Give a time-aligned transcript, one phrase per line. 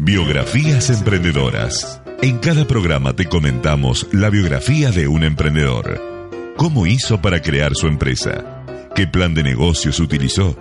[0.00, 2.00] Biografías emprendedoras.
[2.22, 6.00] En cada programa te comentamos la biografía de un emprendedor.
[6.56, 8.64] ¿Cómo hizo para crear su empresa?
[8.94, 10.56] ¿Qué plan de negocios utilizó?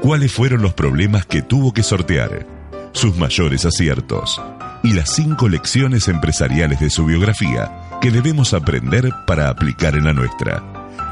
[0.00, 2.44] ¿Cuáles fueron los problemas que tuvo que sortear?
[2.90, 4.42] Sus mayores aciertos.
[4.82, 10.12] Y las cinco lecciones empresariales de su biografía que debemos aprender para aplicar en la
[10.12, 10.60] nuestra.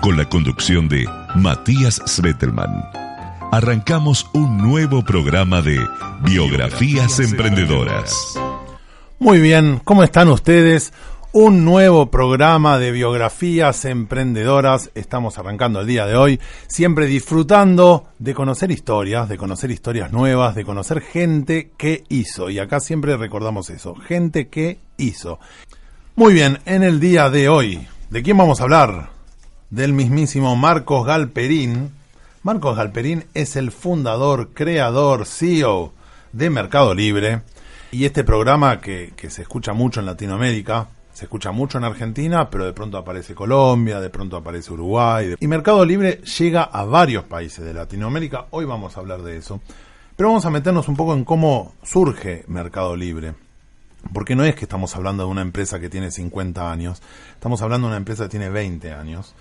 [0.01, 2.83] Con la conducción de Matías Svetelman
[3.51, 5.79] arrancamos un nuevo programa de
[6.23, 8.39] Biografías Emprendedoras.
[9.19, 10.93] Muy bien, ¿cómo están ustedes?
[11.33, 14.91] Un nuevo programa de biografías emprendedoras.
[14.95, 20.55] Estamos arrancando el día de hoy, siempre disfrutando de conocer historias, de conocer historias nuevas,
[20.55, 22.51] de conocer gente que hizo.
[22.51, 25.39] Y acá siempre recordamos eso, gente que hizo.
[26.17, 29.11] Muy bien, en el día de hoy, ¿de quién vamos a hablar?
[29.71, 32.00] Del mismísimo Marcos Galperín,
[32.43, 35.93] Marcos Galperín es el fundador, creador, CEO
[36.33, 37.43] de Mercado Libre.
[37.93, 42.65] Y este programa que, se escucha mucho en Latinoamérica, se escucha mucho en Argentina, pero
[42.65, 45.35] de pronto aparece Colombia, de pronto aparece Uruguay.
[45.39, 48.47] Y Mercado Libre llega a varios países de Latinoamérica.
[48.53, 49.61] Hoy vamos a hablar de eso.
[50.17, 53.35] Pero vamos a meternos un poco en cómo surge Mercado Libre.
[54.15, 57.03] Porque no es que estamos hablando de una empresa que tiene 50 años,
[57.35, 59.35] estamos hablando de una empresa que tiene 20 años.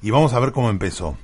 [0.00, 1.18] Y vamos a ver cómo empezó.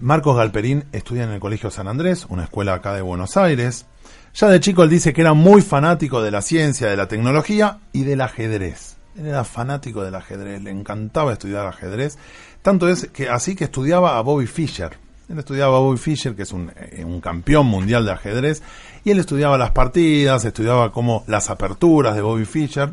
[0.00, 3.86] Marcos Galperín estudia en el Colegio San Andrés, una escuela acá de Buenos Aires.
[4.34, 7.78] Ya de chico él dice que era muy fanático de la ciencia, de la tecnología
[7.92, 8.96] y del ajedrez.
[9.16, 12.18] Él era fanático del ajedrez, le encantaba estudiar ajedrez.
[12.60, 14.98] Tanto es que así que estudiaba a Bobby Fischer.
[15.28, 18.62] Él estudiaba a Bobby Fischer, que es un, eh, campeón mundial de ajedrez,
[19.04, 22.92] y él estudiaba las partidas, estudiaba como las aperturas de Bobby Fischer.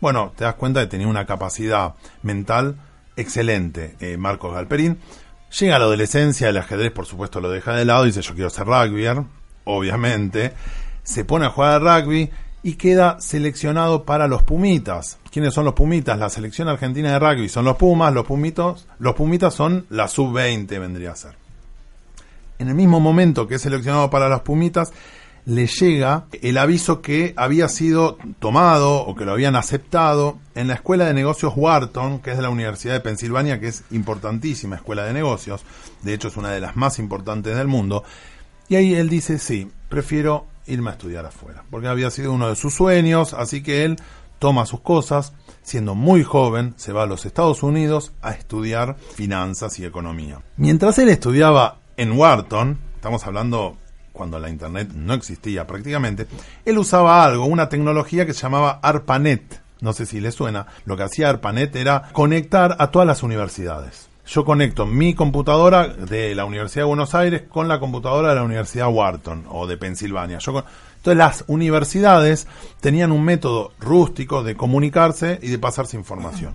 [0.00, 2.76] Bueno, te das cuenta que tenía una capacidad mental
[3.16, 4.98] excelente, eh, Marcos Galperín.
[5.58, 8.48] Llega a la adolescencia, el ajedrez por supuesto lo deja de lado, dice yo quiero
[8.48, 9.06] ser rugby,
[9.64, 10.54] obviamente.
[11.02, 12.30] Se pone a jugar al rugby
[12.62, 15.18] y queda seleccionado para los Pumitas.
[15.30, 16.18] ¿Quiénes son los Pumitas?
[16.18, 20.68] La selección argentina de rugby son los Pumas, los Pumitos, los Pumitas son la sub-20
[20.80, 21.34] vendría a ser.
[22.58, 24.92] En el mismo momento que es seleccionado para los Pumitas,
[25.44, 30.74] le llega el aviso que había sido tomado o que lo habían aceptado en la
[30.74, 35.04] Escuela de Negocios Wharton, que es de la Universidad de Pensilvania, que es importantísima escuela
[35.04, 35.64] de negocios,
[36.02, 38.04] de hecho es una de las más importantes del mundo,
[38.68, 42.56] y ahí él dice, sí, prefiero irme a estudiar afuera, porque había sido uno de
[42.56, 43.96] sus sueños, así que él
[44.38, 45.32] toma sus cosas,
[45.62, 50.40] siendo muy joven, se va a los Estados Unidos a estudiar finanzas y economía.
[50.56, 53.76] Mientras él estudiaba en Wharton, estamos hablando
[54.12, 56.26] cuando la internet no existía prácticamente,
[56.64, 59.60] él usaba algo, una tecnología que se llamaba ARPANET.
[59.80, 60.66] No sé si le suena.
[60.84, 64.08] Lo que hacía ARPANET era conectar a todas las universidades.
[64.24, 68.44] Yo conecto mi computadora de la Universidad de Buenos Aires con la computadora de la
[68.44, 70.38] Universidad Wharton o de Pensilvania.
[70.38, 70.64] Yo
[70.96, 72.46] Entonces las universidades
[72.80, 76.54] tenían un método rústico de comunicarse y de pasarse información.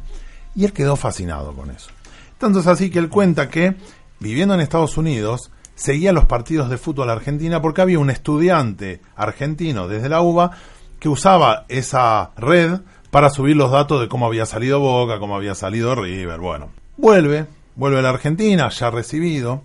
[0.55, 1.89] Y él quedó fascinado con eso.
[2.37, 3.75] Tanto es así que él cuenta que,
[4.19, 9.87] viviendo en Estados Unidos, seguía los partidos de fútbol argentina porque había un estudiante argentino
[9.87, 10.51] desde la UBA
[10.99, 15.53] que usaba esa red para subir los datos de cómo había salido Boca, cómo había
[15.53, 16.39] salido River.
[16.39, 17.45] Bueno, vuelve,
[17.75, 19.61] vuelve a la Argentina, ya recibido,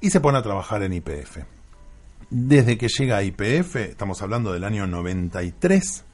[0.00, 1.38] y se pone a trabajar en IPF.
[2.28, 6.04] Desde que llega a IPF, estamos hablando del año 93,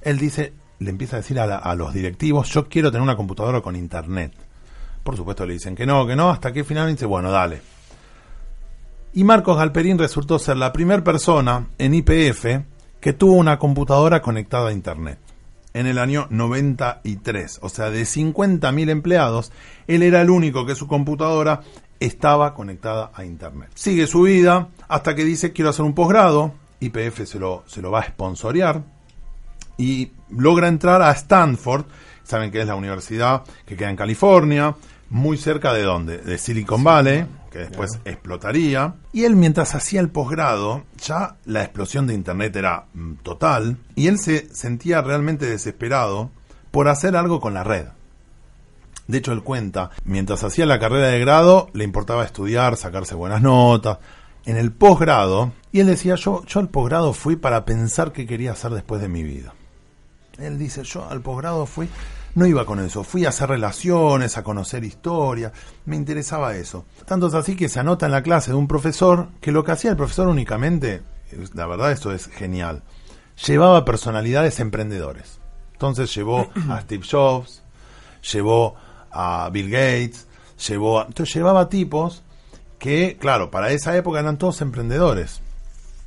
[0.00, 3.60] él dice, le empieza a decir a, a los directivos, yo quiero tener una computadora
[3.60, 4.32] con internet.
[5.02, 7.60] Por supuesto le dicen que no, que no, hasta que finalmente bueno, dale,
[9.14, 12.46] y Marcos Galperín resultó ser la primera persona en IPF
[13.00, 15.18] que tuvo una computadora conectada a Internet.
[15.72, 19.52] En el año 93, o sea, de 50.000 empleados,
[19.86, 21.60] él era el único que su computadora
[22.00, 23.70] estaba conectada a Internet.
[23.74, 27.92] Sigue su vida hasta que dice quiero hacer un posgrado, IPF se lo, se lo
[27.92, 28.82] va a sponsorear
[29.78, 31.84] y logra entrar a Stanford,
[32.24, 34.74] saben que es la universidad que queda en California,
[35.10, 38.94] muy cerca de dónde, de Silicon Valley, que después explotaría.
[39.12, 44.08] Y él mientras hacía el posgrado, ya la explosión de Internet era mm, total, y
[44.08, 46.30] él se sentía realmente desesperado
[46.70, 47.86] por hacer algo con la red.
[49.06, 53.42] De hecho, él cuenta, mientras hacía la carrera de grado, le importaba estudiar, sacarse buenas
[53.42, 53.98] notas,
[54.46, 58.52] en el posgrado, y él decía, yo, yo al posgrado fui para pensar qué quería
[58.52, 59.54] hacer después de mi vida.
[60.38, 61.88] Él dice, yo al posgrado fui,
[62.34, 65.52] no iba con eso, fui a hacer relaciones, a conocer historia,
[65.86, 66.84] me interesaba eso.
[67.06, 69.72] Tanto es así que se anota en la clase de un profesor que lo que
[69.72, 71.02] hacía el profesor únicamente,
[71.54, 72.82] la verdad esto es genial,
[73.46, 75.40] llevaba personalidades emprendedores.
[75.72, 77.62] Entonces llevó a Steve Jobs,
[78.32, 78.76] llevó
[79.10, 80.26] a Bill Gates,
[80.68, 82.22] llevó a, entonces llevaba tipos
[82.78, 85.40] que, claro, para esa época eran todos emprendedores.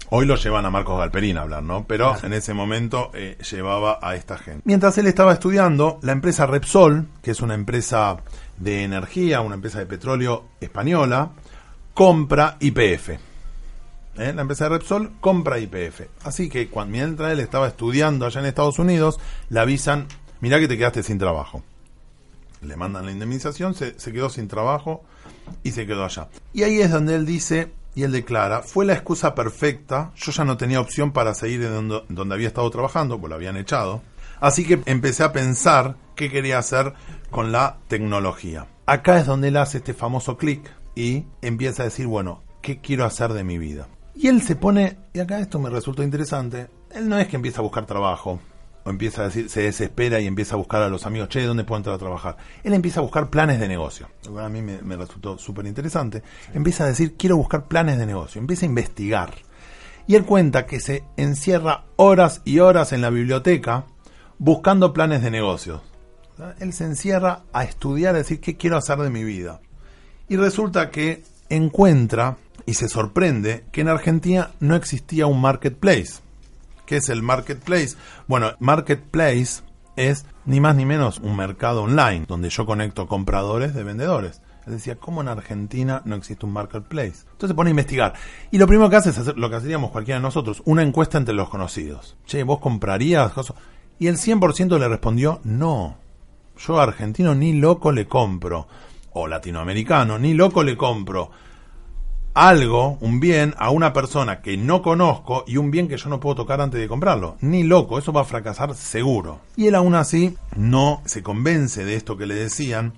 [0.10, 1.86] Hoy lo llevan a Marcos Galperín a hablar, ¿no?
[1.86, 4.62] Pero en ese momento eh, llevaba a esta gente.
[4.64, 8.16] Mientras él estaba estudiando, la empresa Repsol, que es una empresa
[8.58, 11.32] de energía, una empresa de petróleo española,
[11.94, 13.10] compra IPF.
[13.10, 14.32] ¿Eh?
[14.34, 16.04] La empresa de Repsol compra IPF.
[16.24, 19.20] Así que cuando mientras él estaba estudiando allá en Estados Unidos,
[19.50, 20.08] le avisan,
[20.40, 21.64] mirá que te quedaste sin trabajo.
[22.62, 25.04] Le mandan la indemnización, se, se quedó sin trabajo
[25.64, 26.30] y se quedó allá.
[26.54, 30.46] Y ahí es donde él dice, y él declara, fue la excusa perfecta, yo ya
[30.46, 34.04] no tenía opción para seguir en donde, había estado trabajando, pues lo habían echado,
[34.40, 36.94] así que empecé a pensar qué quería hacer
[37.32, 38.68] con la tecnología.
[38.86, 43.04] Acá es donde él hace este famoso clic y empieza a decir, bueno, ¿qué quiero
[43.04, 43.88] hacer de mi vida?
[44.14, 47.62] Y él se pone, y acá esto me resultó interesante, él no es que empieza
[47.62, 48.40] a buscar trabajo,
[48.88, 51.66] o empieza a decir, se desespera y empieza a buscar a los amigos, che, ¿dónde
[51.66, 52.38] puedo entrar a trabajar?
[52.64, 54.08] Él empieza a buscar planes de negocio.
[54.24, 56.24] Lo cual a mí me, me resultó súper interesante.
[56.54, 58.40] Empieza a decir, quiero buscar planes de negocio.
[58.40, 59.34] Empieza a investigar.
[60.08, 63.88] Y él cuenta que se encierra horas y horas en la biblioteca
[64.38, 65.82] buscando planes de negocios.
[66.60, 69.60] Él se encierra a estudiar, a decir, ¿qué quiero hacer de mi vida?
[70.30, 76.22] Y resulta que encuentra y se sorprende que en Argentina no existía un marketplace.
[76.88, 77.98] ¿Qué es el marketplace?
[78.28, 79.62] Bueno, marketplace
[79.98, 84.42] es ni más ni menos un mercado online donde yo conecto compradores de vendedores.
[84.66, 87.26] Él decía, ¿cómo en Argentina no existe un marketplace?
[87.32, 88.14] Entonces se pone a investigar.
[88.52, 91.18] Y lo primero que hace es hacer lo que hacíamos cualquiera de nosotros, una encuesta
[91.18, 92.16] entre los conocidos.
[92.26, 93.34] Che, ¿vos comprarías?
[94.00, 95.98] Y el 100% le respondió, no.
[96.58, 98.70] Yo argentino ni loco le compro.
[99.12, 101.32] O latinoamericano, ni loco le compro
[102.38, 106.20] algo, un bien, a una persona que no conozco y un bien que yo no
[106.20, 107.36] puedo tocar antes de comprarlo.
[107.42, 109.40] Ni loco, eso va a fracasar seguro.
[109.56, 112.94] Y él aún así no se convence de esto que le decían,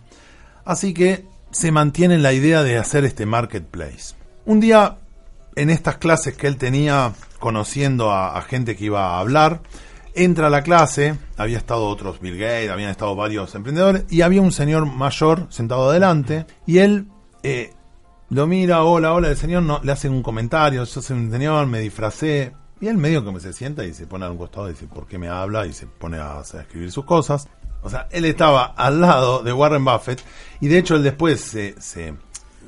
[0.66, 4.14] así que se mantiene en la idea de hacer este marketplace.
[4.46, 4.98] Un día,
[5.56, 9.62] en estas clases que él tenía conociendo a, gente que iba a hablar,
[10.16, 14.42] entra a la clase, había estado otros Bill Gates, habían estado varios emprendedores, y había
[14.42, 17.08] un señor mayor sentado adelante, y él
[17.44, 17.72] eh,
[18.30, 21.66] lo mira, hola, hola, el señor no, le hace un comentario, yo soy un señor,
[21.68, 22.54] me disfracé.
[22.82, 24.88] Y él medio que me se sienta y se pone a un costado y dice,
[24.88, 25.66] ¿por qué me habla?
[25.66, 27.48] Y se pone a, a escribir sus cosas.
[27.82, 30.22] O sea, él estaba al lado de Warren Buffett
[30.60, 32.14] y de hecho él después se, se,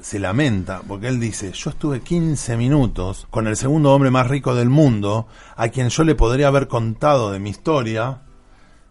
[0.01, 4.55] se lamenta porque él dice, yo estuve 15 minutos con el segundo hombre más rico
[4.55, 8.21] del mundo a quien yo le podría haber contado de mi historia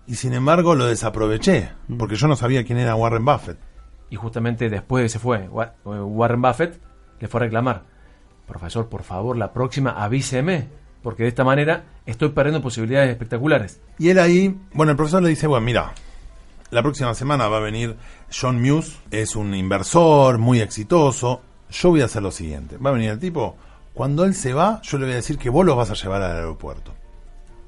[0.06, 3.69] y sin embargo lo desaproveché porque yo no sabía quién era Warren Buffett.
[4.10, 6.80] Y justamente después de que se fue Wa- Warren Buffett,
[7.20, 7.82] le fue a reclamar,
[8.46, 10.68] profesor, por favor, la próxima avíseme,
[11.02, 13.80] porque de esta manera estoy perdiendo posibilidades espectaculares.
[13.98, 15.92] Y él ahí, bueno, el profesor le dice, bueno, mira,
[16.70, 17.96] la próxima semana va a venir
[18.32, 21.40] John Muse, es un inversor muy exitoso.
[21.70, 22.76] Yo voy a hacer lo siguiente.
[22.78, 23.56] Va a venir el tipo,
[23.94, 26.20] cuando él se va, yo le voy a decir que vos los vas a llevar
[26.22, 26.92] al aeropuerto.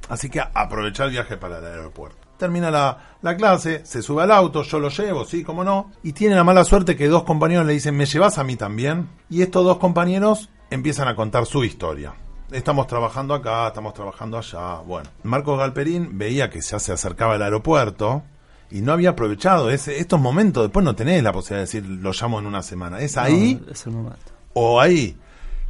[0.08, 2.18] Así que aprovechar el viaje para el aeropuerto.
[2.42, 5.92] Termina la, la clase, se sube al auto, yo lo llevo, sí, cómo no.
[6.02, 9.08] Y tiene la mala suerte que dos compañeros le dicen, ¿me llevas a mí también?
[9.30, 12.14] Y estos dos compañeros empiezan a contar su historia.
[12.50, 14.78] Estamos trabajando acá, estamos trabajando allá.
[14.84, 18.24] Bueno, Marcos Galperín veía que ya se acercaba al aeropuerto
[18.72, 20.64] y no había aprovechado ese, estos momentos.
[20.64, 22.98] Después no tenés la posibilidad de decir, lo llamo en una semana.
[22.98, 24.32] Es ahí No, es el momento.
[24.54, 25.16] o ahí.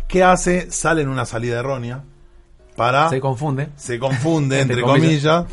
[0.09, 0.71] ¿Qué hace?
[0.71, 2.02] Sale en una salida errónea
[2.76, 3.69] para Se confunde.
[3.76, 5.45] se confunde, entre, Entre comillas,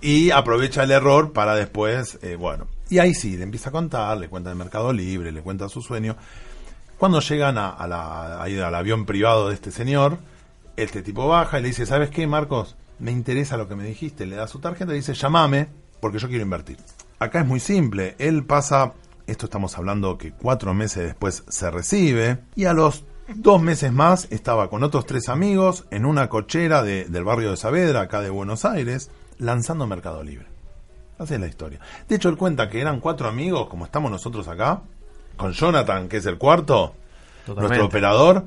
[0.00, 2.66] y aprovecha el error para después, eh, bueno.
[2.88, 5.82] Y ahí sí, le empieza a contar, le cuenta de Mercado Libre, le cuenta su
[5.82, 6.16] sueño.
[6.98, 10.18] Cuando llegan a, la, ahí al avión privado de este señor,
[10.76, 12.76] este tipo baja y le dice, ¿sabes qué, Marcos?
[12.98, 14.24] Me interesa lo que me dijiste.
[14.26, 15.68] Le da su tarjeta y dice, llamame
[16.00, 16.78] porque yo quiero invertir.
[17.18, 18.14] Acá es muy simple.
[18.18, 18.94] Él pasa,
[19.26, 24.28] esto estamos hablando que cuatro meses después se recibe y a los dos meses más
[24.30, 28.30] estaba con otros tres amigos en una cochera de- del barrio de Saavedra, acá de
[28.30, 30.46] Buenos Aires, lanzando Mercado Libre.
[31.18, 31.80] Así es la historia.
[32.08, 34.82] De hecho, él cuenta que eran cuatro amigos, como estamos nosotros acá,
[35.36, 36.94] con Jonathan, que es el cuarto,
[37.46, 37.60] Totalmente.
[37.60, 38.44] nuestro operador,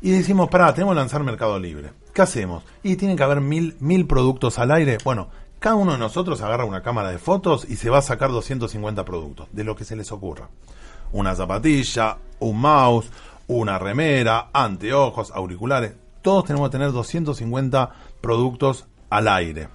[0.00, 1.92] y decimos, pará, tenemos que lanzar Mercado Libre.
[2.12, 2.64] ¿Qué hacemos?
[2.82, 4.98] Y tienen que haber mil, mil productos al aire.
[5.04, 5.28] Bueno,
[5.58, 9.04] cada uno de nosotros agarra una cámara de fotos y se va a sacar 250
[9.04, 10.48] productos, de lo que se les ocurra.
[11.12, 13.10] Una zapatilla, un mouse,
[13.46, 15.94] una remera, anteojos, auriculares.
[16.22, 17.90] Todos tenemos que tener 250
[18.20, 19.68] productos al aire.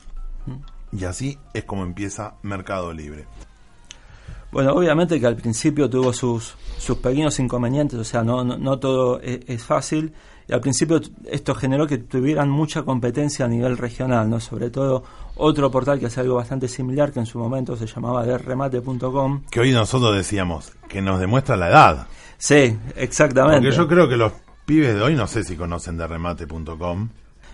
[0.92, 3.26] Y así es como empieza Mercado Libre.
[4.52, 9.22] Bueno, obviamente que al principio tuvo sus, sus pequeños inconvenientes, o sea, no, no, todo
[9.22, 10.14] es, es, fácil.
[10.48, 14.42] Y al principio esto generó que tuvieran mucha competencia a nivel regional, ¿no?
[14.42, 15.04] Sobre todo
[15.36, 19.44] otro portal que hace algo bastante similar, que en su momento se llamaba derremate.com.
[19.50, 22.08] Que hoy nosotros decíamos que nos demuestra la edad.
[22.38, 23.62] Sí, exactamente.
[23.62, 24.34] Porque yo creo que los
[24.66, 27.10] pibes de hoy no sé si conocen derremate.com.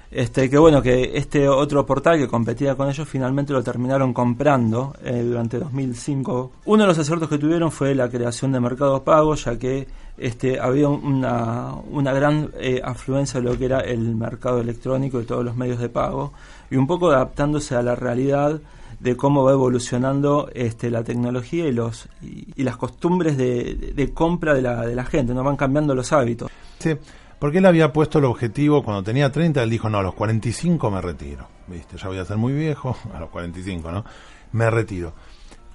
[0.10, 4.96] Este, que bueno, que este otro portal que competía con ellos finalmente lo terminaron comprando
[5.04, 6.52] eh, durante 2005.
[6.66, 9.88] Uno de los aciertos que tuvieron fue la creación de mercados pagos, ya que
[10.18, 15.26] este, había una, una gran eh, afluencia de lo que era el mercado electrónico y
[15.26, 16.32] todos los medios de pago,
[16.72, 18.62] y un poco adaptándose a la realidad
[19.00, 24.62] de cómo va evolucionando este, la tecnología y los y, las costumbres de, compra de
[24.62, 26.50] la, de la gente, no van cambiando los hábitos.
[26.80, 26.96] Sí.
[27.40, 30.90] Porque él había puesto el objetivo cuando tenía 30, él dijo, no, a los 45
[30.90, 31.48] me retiro.
[31.68, 31.98] ¿Viste?
[31.98, 34.06] Ya voy a ser muy viejo, a los 45, ¿no?
[34.54, 35.14] Me retiro.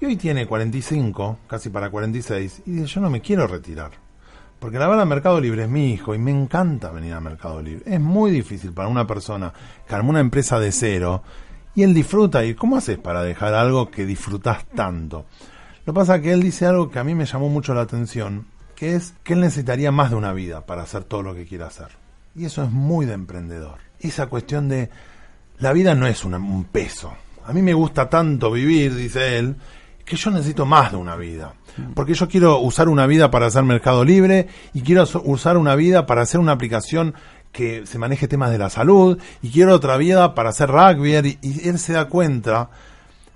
[0.01, 3.91] Y hoy tiene 45, casi para 46, y dice, yo no me quiero retirar.
[4.59, 7.83] Porque la verdad, Mercado Libre es mi hijo y me encanta venir a Mercado Libre.
[7.85, 9.53] Es muy difícil para una persona
[9.87, 11.21] que armó una empresa de cero
[11.75, 12.45] y él disfruta.
[12.45, 15.25] ¿Y cómo haces para dejar algo que disfrutas tanto?
[15.85, 17.81] Lo que pasa es que él dice algo que a mí me llamó mucho la
[17.81, 21.45] atención que es que él necesitaría más de una vida para hacer todo lo que
[21.45, 21.89] quiera hacer.
[22.35, 23.77] Y eso es muy de emprendedor.
[23.99, 24.89] Esa cuestión de
[25.59, 27.13] la vida no es un peso.
[27.45, 29.55] A mí me gusta tanto vivir, dice él,
[30.05, 31.53] que yo necesito más de una vida.
[31.95, 36.05] Porque yo quiero usar una vida para hacer mercado libre y quiero usar una vida
[36.05, 37.15] para hacer una aplicación
[37.51, 41.39] que se maneje temas de la salud y quiero otra vida para hacer rugby y,
[41.41, 42.69] y él se da cuenta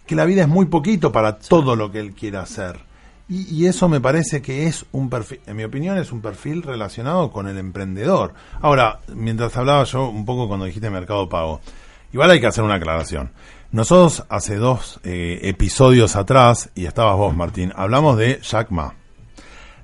[0.06, 2.87] que la vida es muy poquito para todo lo que él quiere hacer.
[3.30, 7.30] Y, eso me parece que es un perfil, en mi opinión, es un perfil relacionado
[7.30, 8.34] con el emprendedor.
[8.62, 11.60] Ahora, mientras hablaba yo un poco cuando dijiste mercado pago,
[12.14, 13.32] igual hay que hacer una aclaración.
[13.72, 18.96] Nosotros hace dos eh, episodios atrás, y estabas vos, Martín, hablamos de Jack Ma.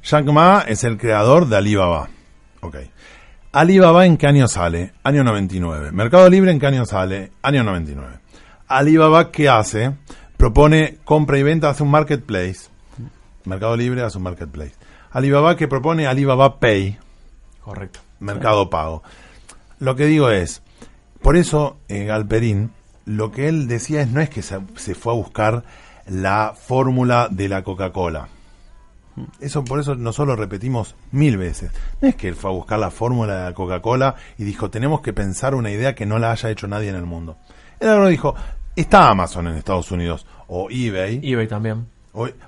[0.01, 2.07] Jack Ma es el creador de Alibaba.
[2.61, 2.77] Ok.
[3.51, 4.93] Alibaba en qué año sale?
[5.03, 5.91] Año 99.
[5.91, 7.31] Mercado Libre en qué año sale?
[7.41, 8.19] Año 99.
[8.69, 9.91] Alibaba, ¿qué hace?
[10.37, 12.72] Propone compra y venta, hace un marketplace
[13.45, 14.73] Mercado Libre hace un marketplace.
[15.11, 16.97] Alibaba que propone Alibaba Pay.
[17.61, 17.99] Correcto.
[18.19, 19.03] Mercado Pago.
[19.79, 20.61] Lo que digo es,
[21.21, 22.71] por eso eh, Galperín,
[23.05, 24.59] lo que él decía es no es que se,
[24.95, 25.63] fue a buscar
[26.07, 28.29] la fórmula de la Coca-Cola.
[29.39, 31.71] Eso por eso nosotros lo repetimos mil veces.
[32.01, 35.01] No es que él fue a buscar la fórmula de la Coca-Cola y dijo, tenemos
[35.01, 37.37] que pensar una idea que no la haya hecho nadie en el mundo.
[37.79, 38.35] Él ahora dijo,
[38.75, 41.19] está Amazon en Estados Unidos o eBay.
[41.23, 41.92] eBay también.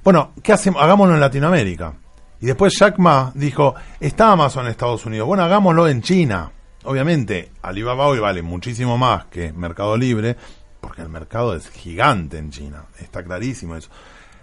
[0.04, 0.82] Bueno, ¿qué hacemos?
[0.82, 1.94] Hagámoslo en Latinoamérica.
[2.40, 6.52] Y después Jack Ma dijo, está Amazon en Estados Unidos, bueno, hagámoslo en China.
[6.84, 10.38] Obviamente, Alibaba hoy vale muchísimo más que Mercado Libre,
[10.80, 13.90] porque el mercado es gigante en China, está clarísimo eso.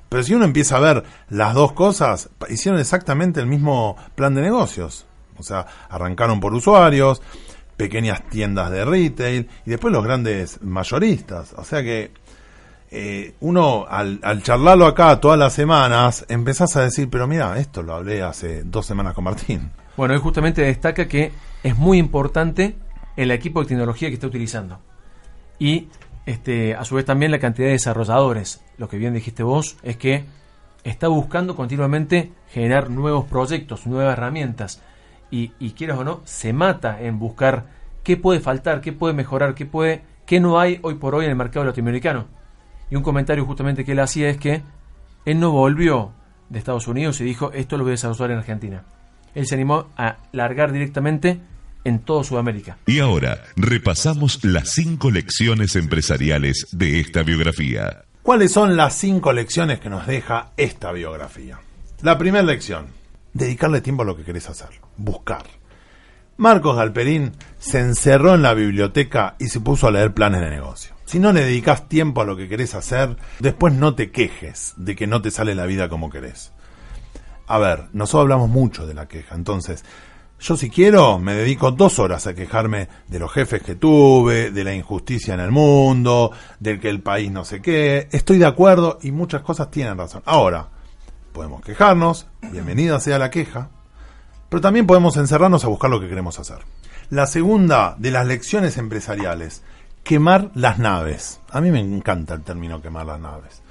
[0.09, 4.43] Pero si uno empieza a ver las dos cosas, hicieron exactamente el mismo plan de
[4.43, 5.07] negocios.
[5.39, 7.23] O sea, arrancaron por usuarios,
[7.77, 11.55] pequeñas tiendas de retail y después los grandes mayoristas.
[11.57, 12.11] O sea que
[12.95, 17.95] eh, uno al, charlarlo acá todas las semanas, empezás a decir, pero mira, esto lo
[17.95, 19.71] hablé hace dos semanas con Martín.
[19.97, 21.33] Bueno, él justamente destaca que
[21.63, 22.77] es muy importante
[23.17, 24.79] el equipo de tecnología que está utilizando.
[25.59, 25.89] Y
[26.27, 28.63] este, a su vez también la cantidad de desarrolladores.
[28.77, 30.27] Lo que bien dijiste vos es que
[30.85, 34.83] está buscando continuamente generar nuevos proyectos, nuevas herramientas.
[35.31, 37.65] Y, y quieras o no, se mata en buscar
[38.03, 41.31] qué puede faltar, qué puede mejorar, qué puede, qué no hay hoy por hoy en
[41.31, 42.42] el mercado latinoamericano
[42.93, 44.61] y un comentario justamente que él hacía es que
[45.25, 46.13] él no volvió
[46.51, 48.85] de Estados Unidos y dijo, esto lo voy a desarrollar en Argentina.
[49.35, 51.41] Él se animó a largar directamente
[51.85, 52.77] en toda Sudamérica.
[52.85, 58.05] Y ahora repasamos las cinco lecciones empresariales de esta biografía.
[58.23, 61.61] ¿Cuáles son las cinco lecciones que nos deja esta biografía?
[62.03, 62.89] La primera lección,
[63.33, 64.69] dedicarle tiempo a lo que querés hacer,
[64.99, 65.45] buscar.
[66.37, 70.93] Marcos Galperín se encerró en la biblioteca y se puso a leer planes de negocio.
[71.13, 74.97] Si no le dedicas tiempo a lo que querés hacer, después no te quejes de
[74.97, 76.53] que no te sale la vida como querés.
[77.47, 79.85] A ver, nosotros hablamos mucho de la queja, entonces,
[80.41, 84.65] yo si quiero me dedico dos horas a quejarme de los jefes que tuve, de
[84.65, 88.09] la injusticia en el mundo, del que el país no sé qué.
[88.11, 90.23] Estoy de acuerdo y muchas cosas tienen razón.
[90.25, 90.71] Ahora,
[91.35, 93.69] podemos quejarnos, bienvenida sea la queja,
[94.49, 96.61] pero también podemos encerrarnos a buscar lo que queremos hacer.
[97.11, 99.63] La segunda de las lecciones empresariales
[100.03, 101.41] quemar las naves.
[101.51, 103.63] A mí me encanta el término quemar las naves.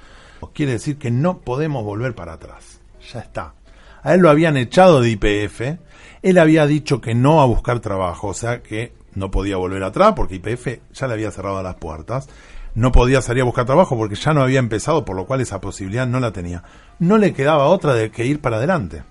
[0.54, 2.80] Quiere decir que no podemos volver para atrás.
[3.12, 3.54] Ya está.
[4.02, 5.78] A él lo habían echado de IPF.
[6.22, 10.14] Él había dicho que no a buscar trabajo, o sea que no podía volver atrás
[10.16, 12.28] porque IPF ya le había cerrado las puertas.
[12.74, 15.60] No podía salir a buscar trabajo porque ya no había empezado, por lo cual esa
[15.60, 16.62] posibilidad no la tenía.
[16.98, 19.04] No le quedaba otra de que ir para adelante.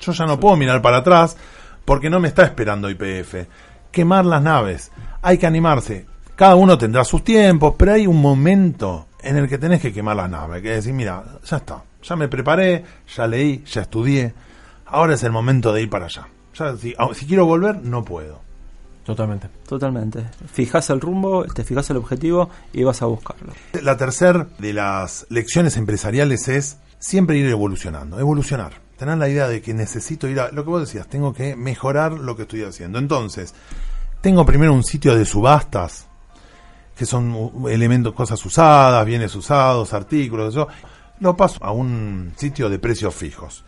[0.00, 1.36] Yo ya no puedo mirar para atrás
[1.84, 3.46] porque no me está esperando IPF.
[3.90, 4.92] Quemar las naves.
[5.22, 6.06] Hay que animarse.
[6.36, 10.16] Cada uno tendrá sus tiempos, pero hay un momento en el que tenés que quemar
[10.16, 10.62] las naves.
[10.62, 11.82] Que decir, mira, ya está.
[12.02, 14.34] Ya me preparé, ya leí, ya estudié.
[14.86, 16.28] Ahora es el momento de ir para allá.
[16.54, 18.40] Ya, si, si quiero volver, no puedo.
[19.04, 19.48] Totalmente.
[19.68, 20.24] Totalmente.
[20.50, 23.52] Fijas el rumbo, te fijas el objetivo y vas a buscarlo.
[23.82, 28.82] La tercera de las lecciones empresariales es siempre ir evolucionando, evolucionar.
[28.96, 32.12] Tener la idea de que necesito ir a lo que vos decías, tengo que mejorar
[32.12, 32.98] lo que estoy haciendo.
[32.98, 33.54] Entonces,
[34.20, 36.06] tengo primero un sitio de subastas,
[36.96, 40.68] que son elementos, cosas usadas, bienes usados, artículos, eso.
[41.20, 43.64] Lo paso a un sitio de precios fijos.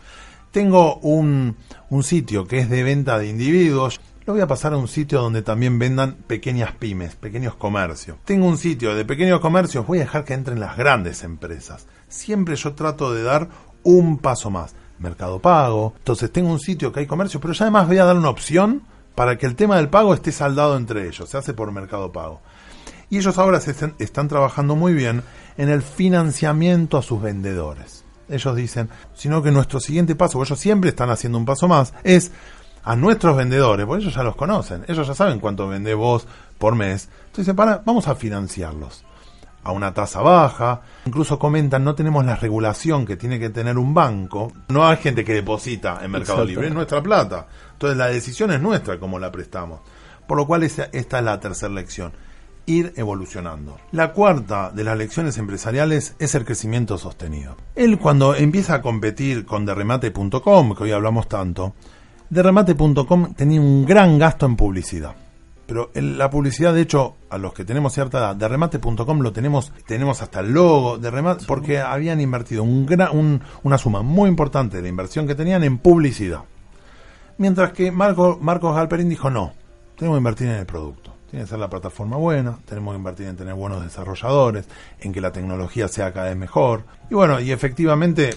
[0.51, 1.55] Tengo un,
[1.89, 5.21] un sitio que es de venta de individuos, lo voy a pasar a un sitio
[5.21, 8.17] donde también vendan pequeñas pymes, pequeños comercios.
[8.25, 11.87] Tengo un sitio de pequeños comercios, voy a dejar que entren las grandes empresas.
[12.09, 13.47] Siempre yo trato de dar
[13.83, 14.75] un paso más.
[14.99, 15.93] Mercado Pago.
[15.97, 18.83] Entonces tengo un sitio que hay comercio, pero ya además voy a dar una opción
[19.15, 21.29] para que el tema del pago esté saldado entre ellos.
[21.29, 22.41] Se hace por Mercado Pago.
[23.09, 25.23] Y ellos ahora se están, están trabajando muy bien
[25.57, 28.03] en el financiamiento a sus vendedores.
[28.29, 32.31] Ellos dicen, sino que nuestro siguiente paso, ellos siempre están haciendo un paso más, es
[32.83, 36.75] a nuestros vendedores, porque ellos ya los conocen, ellos ya saben cuánto vendés vos por
[36.75, 37.09] mes.
[37.27, 39.03] Entonces, para, vamos a financiarlos
[39.67, 40.81] a una tasa baja.
[41.05, 44.53] Incluso comentan, no tenemos la regulación que tiene que tener un banco.
[44.69, 47.47] No hay gente que deposita en Mercado Libre, es nuestra plata.
[47.73, 49.81] Entonces la decisión es nuestra como la prestamos.
[50.25, 52.13] Por lo cual esta es la tercera lección,
[52.67, 53.77] ir evolucionando.
[53.91, 57.57] La cuarta de las lecciones empresariales es el crecimiento sostenido.
[57.73, 61.73] Él cuando empieza a competir con derremate.com, que hoy hablamos tanto,
[62.29, 65.15] Derremate.com tenía un gran gasto en publicidad.
[65.65, 70.21] Pero la publicidad, de hecho, a los que tenemos cierta edad, Derremate.com lo tenemos, tenemos
[70.21, 75.25] hasta el logo de remate, porque habían invertido una suma muy importante de la inversión
[75.25, 76.41] que tenían en publicidad.
[77.37, 79.53] Mientras que Marco, Marcos Galperín dijo, no,
[79.97, 81.16] tenemos que invertir en el producto.
[81.29, 84.67] Tiene que ser la plataforma buena, tenemos que invertir en tener buenos desarrolladores,
[84.99, 86.85] en que la tecnología sea cada vez mejor.
[87.09, 88.31] Y bueno, y efectivamente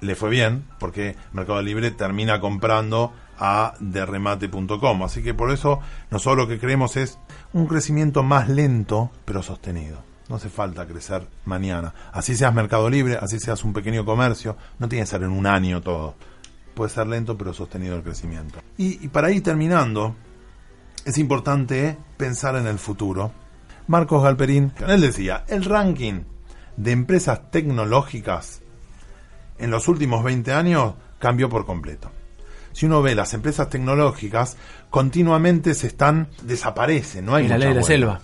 [0.00, 5.02] le fue bien, porque Mercado Libre termina comprando a derremate.com.
[5.02, 7.18] Así que por eso nosotros lo que creemos es
[7.52, 10.04] un crecimiento más lento pero sostenido.
[10.28, 11.94] No hace falta crecer mañana.
[12.12, 15.46] Así seas Mercado Libre, así seas un pequeño comercio, no tiene que ser en un
[15.46, 16.14] año todo.
[16.74, 18.58] Puede ser lento pero sostenido el crecimiento.
[18.76, 20.16] Y, para ir terminando,
[21.06, 23.32] es importante pensar en el futuro.
[23.86, 26.24] Marcos Galperín, él decía, el ranking
[26.76, 28.60] de empresas tecnológicas
[29.58, 32.10] en los últimos 20 años cambió por completo
[32.76, 34.58] si uno ve las empresas tecnológicas,
[34.90, 38.20] continuamente se están, desaparecen, no hay la ley de la selva.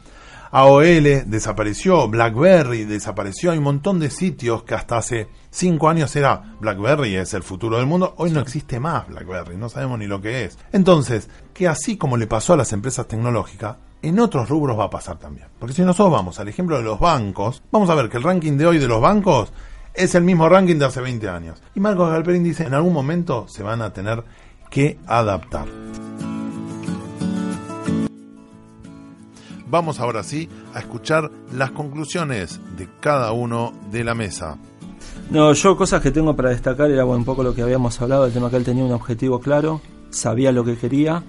[0.54, 6.56] AOL desapareció, BlackBerry desapareció, hay un montón de sitios que hasta hace cinco años era
[6.60, 10.20] BlackBerry es el futuro del mundo, hoy no existe más BlackBerry, no sabemos ni lo
[10.20, 10.58] que es.
[10.70, 14.90] Entonces, que así como le pasó a las empresas tecnológicas, en otros rubros va a
[14.90, 15.46] pasar también.
[15.58, 18.58] Porque si nosotros vamos al ejemplo de los bancos, vamos a ver que el ranking
[18.58, 19.54] de hoy de los bancos
[19.94, 21.62] es el mismo ranking de hace 20 años.
[21.74, 24.22] Y Marcos Galperín dice, en algún momento se van a tener
[24.68, 25.66] que adaptar.
[29.72, 34.58] Vamos ahora sí a escuchar las conclusiones de cada uno de la mesa.
[35.30, 38.34] No, yo cosas que tengo para destacar era un poco lo que habíamos hablado, el
[38.34, 39.80] tema que él tenía un objetivo claro,
[40.10, 41.22] sabía lo que quería,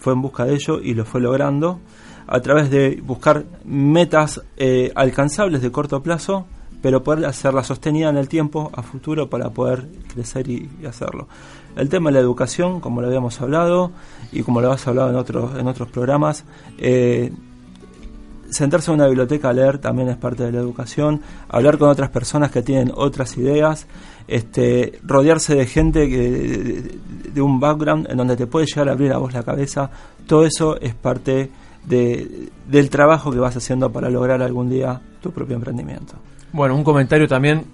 [0.00, 1.78] fue en busca de ello y lo fue logrando
[2.26, 6.46] a través de buscar metas eh, alcanzables de corto plazo
[6.82, 11.28] pero poder hacerla sostenida en el tiempo, a futuro, para poder crecer y, hacerlo.
[11.76, 13.90] El tema de la educación, como lo habíamos hablado,
[14.32, 16.44] y como lo has hablado en otros, en otros programas,
[16.76, 17.32] eh,
[18.50, 22.10] sentarse en una biblioteca a leer también es parte de la educación, hablar con otras
[22.10, 23.86] personas que tienen otras ideas,
[24.28, 26.98] este, rodearse de gente que,
[27.32, 29.90] de, un background en donde te puede llegar a abrir a vos la cabeza,
[30.26, 31.50] todo eso es parte
[31.84, 36.14] de, del trabajo que vas haciendo para lograr algún día tu propio emprendimiento.
[36.52, 37.64] Bueno, un comentario también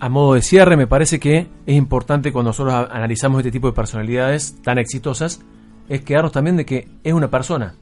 [0.00, 3.74] a modo de cierre, me parece que es importante cuando nosotros analizamos este tipo de
[3.74, 5.42] personalidades tan exitosas,
[5.88, 7.74] es quedarnos también de que es una persona.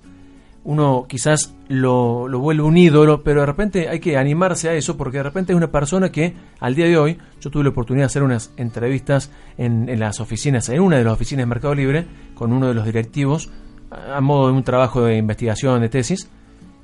[0.65, 4.97] Uno quizás lo, lo, vuelve un ídolo, pero de repente hay que animarse a eso
[4.97, 8.03] porque de repente es una persona que al día de hoy, yo tuve la oportunidad
[8.03, 11.75] de hacer unas entrevistas en, en las oficinas, en una de las oficinas de Mercado
[11.75, 13.51] Libre, con uno de los directivos,
[13.91, 16.29] a modo de un trabajo de investigación, de tesis,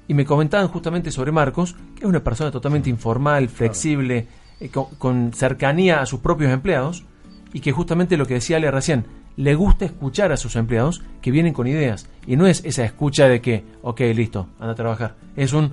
[0.08, 4.26] y me comentaban justamente sobre Marcos, que es una persona totalmente informal, flexible,
[4.60, 7.04] eh, con, cercanía a sus propios empleados,
[7.52, 11.30] y que justamente lo que decía Ale recién, le gusta escuchar a sus empleados que
[11.30, 12.08] vienen con ideas.
[12.26, 15.14] Y no es esa escucha de que, ok, listo, anda a trabajar.
[15.36, 15.72] Es un,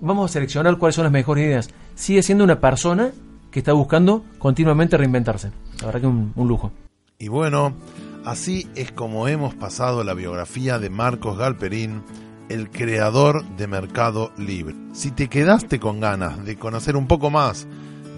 [0.00, 1.70] vamos a seleccionar cuáles son las mejores ideas.
[1.94, 3.12] Sigue siendo una persona
[3.50, 5.50] que está buscando continuamente reinventarse.
[5.80, 6.72] La verdad que un, un lujo.
[7.18, 7.74] Y bueno,
[8.24, 12.02] así es como hemos pasado la biografía de Marcos Galperín,
[12.48, 14.74] el creador de Mercado Libre.
[14.92, 17.66] Si te quedaste con ganas de conocer un poco más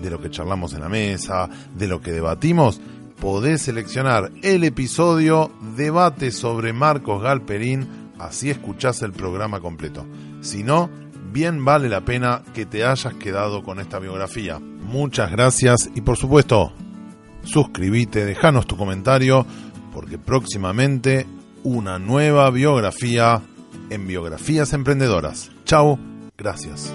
[0.02, 2.80] de lo que charlamos en la mesa, de lo que debatimos,
[3.22, 10.04] podés seleccionar el episodio Debate sobre Marcos Galperín, así escuchás el programa completo.
[10.40, 10.90] Si no,
[11.32, 14.58] bien vale la pena que te hayas quedado con esta biografía.
[14.58, 16.72] Muchas gracias y por supuesto,
[17.44, 19.46] suscríbete, dejanos tu comentario,
[19.92, 21.24] porque próximamente
[21.62, 23.40] una nueva biografía
[23.88, 25.52] en Biografías Emprendedoras.
[25.64, 25.96] Chao,
[26.36, 26.92] gracias.